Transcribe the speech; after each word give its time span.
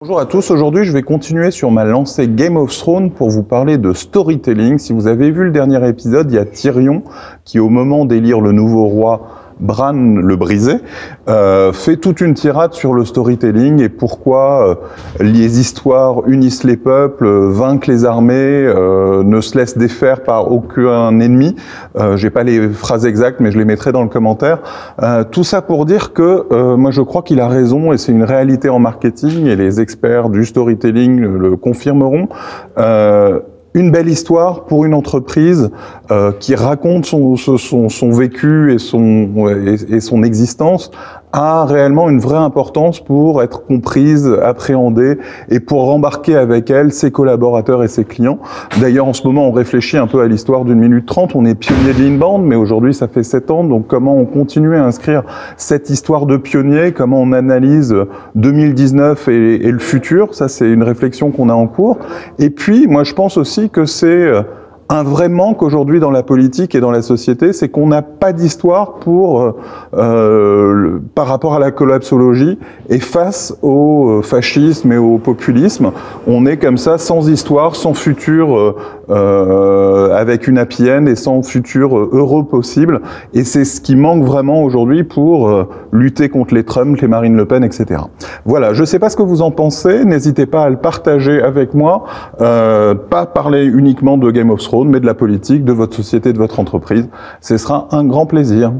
Bonjour 0.00 0.20
à 0.20 0.26
tous, 0.26 0.52
aujourd'hui 0.52 0.84
je 0.84 0.92
vais 0.92 1.02
continuer 1.02 1.50
sur 1.50 1.72
ma 1.72 1.84
lancée 1.84 2.28
Game 2.28 2.56
of 2.56 2.70
Thrones 2.70 3.10
pour 3.10 3.30
vous 3.30 3.42
parler 3.42 3.78
de 3.78 3.92
storytelling. 3.92 4.78
Si 4.78 4.92
vous 4.92 5.08
avez 5.08 5.32
vu 5.32 5.42
le 5.42 5.50
dernier 5.50 5.88
épisode, 5.88 6.30
il 6.30 6.36
y 6.36 6.38
a 6.38 6.44
Tyrion 6.44 7.02
qui 7.44 7.58
au 7.58 7.68
moment 7.68 8.04
d'élire 8.04 8.40
le 8.40 8.52
nouveau 8.52 8.84
roi 8.84 9.47
Bran 9.60 9.92
le 9.92 10.36
brisé, 10.36 10.76
euh, 11.28 11.72
fait 11.72 11.96
toute 11.96 12.20
une 12.20 12.34
tirade 12.34 12.74
sur 12.74 12.94
le 12.94 13.04
storytelling 13.04 13.80
et 13.82 13.88
pourquoi 13.88 14.68
euh, 14.68 14.74
les 15.24 15.60
histoires 15.60 16.28
unissent 16.28 16.64
les 16.64 16.76
peuples, 16.76 17.26
euh, 17.26 17.50
vainquent 17.50 17.86
les 17.86 18.04
armées, 18.04 18.34
euh, 18.34 19.22
ne 19.24 19.40
se 19.40 19.58
laissent 19.58 19.76
défaire 19.76 20.22
par 20.22 20.52
aucun 20.52 21.18
ennemi. 21.20 21.56
Euh, 21.96 22.16
J'ai 22.16 22.30
pas 22.30 22.44
les 22.44 22.68
phrases 22.68 23.04
exactes, 23.06 23.40
mais 23.40 23.50
je 23.50 23.58
les 23.58 23.64
mettrai 23.64 23.92
dans 23.92 24.02
le 24.02 24.08
commentaire. 24.08 24.58
Euh, 25.02 25.24
tout 25.24 25.44
ça 25.44 25.62
pour 25.62 25.84
dire 25.86 26.12
que 26.12 26.74
moi 26.76 26.90
je 26.90 27.02
crois 27.02 27.22
qu'il 27.22 27.40
a 27.40 27.48
raison 27.48 27.92
et 27.92 27.98
c'est 27.98 28.12
une 28.12 28.24
réalité 28.24 28.68
en 28.68 28.78
marketing 28.78 29.46
et 29.46 29.56
les 29.56 29.80
experts 29.80 30.28
du 30.28 30.44
storytelling 30.44 31.20
le, 31.20 31.38
le 31.38 31.56
confirmeront 31.56 32.28
une 33.74 33.90
belle 33.92 34.08
histoire 34.08 34.64
pour 34.64 34.84
une 34.84 34.94
entreprise 34.94 35.70
euh, 36.10 36.32
qui 36.32 36.54
raconte 36.54 37.04
son, 37.04 37.36
son, 37.36 37.88
son, 37.90 38.10
vécu 38.12 38.72
et 38.72 38.78
son, 38.78 39.28
et, 39.90 40.00
son 40.00 40.22
existence 40.22 40.90
a 41.34 41.66
réellement 41.66 42.08
une 42.08 42.18
vraie 42.18 42.38
importance 42.38 42.98
pour 42.98 43.42
être 43.42 43.66
comprise, 43.66 44.26
appréhendée 44.42 45.18
et 45.50 45.60
pour 45.60 45.84
rembarquer 45.84 46.36
avec 46.36 46.70
elle 46.70 46.94
ses 46.94 47.10
collaborateurs 47.10 47.84
et 47.84 47.88
ses 47.88 48.04
clients. 48.04 48.38
D'ailleurs, 48.80 49.06
en 49.06 49.12
ce 49.12 49.26
moment, 49.26 49.48
on 49.48 49.52
réfléchit 49.52 49.98
un 49.98 50.06
peu 50.06 50.22
à 50.22 50.28
l'histoire 50.28 50.64
d'une 50.64 50.78
minute 50.78 51.04
trente. 51.04 51.34
On 51.34 51.44
est 51.44 51.54
pionnier 51.54 51.92
de 51.92 52.02
l'inbound, 52.02 52.42
mais 52.42 52.56
aujourd'hui, 52.56 52.94
ça 52.94 53.06
fait 53.06 53.22
sept 53.22 53.50
ans. 53.50 53.62
Donc, 53.62 53.86
comment 53.86 54.16
on 54.16 54.24
continue 54.24 54.76
à 54.76 54.84
inscrire 54.84 55.24
cette 55.58 55.90
histoire 55.90 56.24
de 56.24 56.38
pionnier? 56.38 56.92
Comment 56.92 57.20
on 57.20 57.32
analyse 57.32 57.94
2019 58.34 59.28
et, 59.28 59.66
et 59.66 59.70
le 59.70 59.78
futur? 59.78 60.34
Ça, 60.34 60.48
c'est 60.48 60.70
une 60.70 60.82
réflexion 60.82 61.30
qu'on 61.30 61.50
a 61.50 61.54
en 61.54 61.66
cours. 61.66 61.98
Et 62.38 62.48
puis, 62.48 62.86
moi, 62.86 63.04
je 63.04 63.12
pense 63.12 63.36
aussi 63.36 63.68
que 63.68 63.84
c'est 63.84 64.06
euh, 64.06 64.42
un 64.90 65.02
vrai 65.02 65.28
manque 65.28 65.62
aujourd'hui 65.62 66.00
dans 66.00 66.10
la 66.10 66.22
politique 66.22 66.74
et 66.74 66.80
dans 66.80 66.90
la 66.90 67.02
société, 67.02 67.52
c'est 67.52 67.68
qu'on 67.68 67.88
n'a 67.88 68.00
pas 68.00 68.32
d'histoire 68.32 68.94
pour 68.94 69.42
euh, 69.42 69.52
euh, 69.94 70.98
par 71.14 71.26
rapport 71.26 71.54
à 71.54 71.58
la 71.58 71.70
collapsologie 71.70 72.58
et 72.88 72.98
face 73.00 73.54
au 73.60 74.08
euh, 74.08 74.22
fascisme 74.22 74.90
et 74.92 74.96
au 74.96 75.18
populisme, 75.18 75.92
on 76.26 76.46
est 76.46 76.56
comme 76.56 76.78
ça 76.78 76.96
sans 76.96 77.28
histoire, 77.28 77.76
sans 77.76 77.92
futur, 77.92 78.56
euh, 78.56 78.76
euh 79.10 80.14
avec 80.14 80.48
une 80.48 80.58
happy 80.58 80.90
end 80.90 81.06
et 81.06 81.16
sans 81.16 81.42
futur 81.42 81.96
heureux 81.96 82.44
possible. 82.44 83.02
Et 83.34 83.44
c'est 83.44 83.64
ce 83.64 83.80
qui 83.80 83.94
manque 83.94 84.24
vraiment 84.24 84.62
aujourd'hui 84.62 85.04
pour 85.04 85.50
lutter 85.92 86.28
contre 86.28 86.54
les 86.54 86.64
Trump, 86.64 86.98
les 87.00 87.08
Marine 87.08 87.36
Le 87.36 87.44
Pen, 87.44 87.62
etc. 87.62 88.00
Voilà. 88.44 88.72
Je 88.72 88.80
ne 88.80 88.86
sais 88.86 88.98
pas 88.98 89.10
ce 89.10 89.16
que 89.16 89.22
vous 89.22 89.42
en 89.42 89.50
pensez. 89.50 90.04
N'hésitez 90.04 90.46
pas 90.46 90.64
à 90.64 90.70
le 90.70 90.76
partager 90.76 91.42
avec 91.42 91.74
moi. 91.74 92.04
pas 92.38 93.26
parler 93.32 93.64
uniquement 93.64 94.18
de 94.18 94.30
Game 94.30 94.50
of 94.50 94.60
Thrones 94.60 94.77
mais 94.86 95.00
de 95.00 95.06
la 95.06 95.14
politique, 95.14 95.64
de 95.64 95.72
votre 95.72 95.96
société, 95.96 96.32
de 96.32 96.38
votre 96.38 96.60
entreprise. 96.60 97.08
Ce 97.40 97.56
sera 97.56 97.88
un 97.90 98.04
grand 98.04 98.26
plaisir. 98.26 98.72